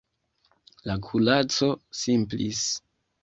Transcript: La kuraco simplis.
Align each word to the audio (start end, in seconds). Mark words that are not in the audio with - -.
La 0.91 0.95
kuraco 1.09 1.69
simplis. 2.01 2.65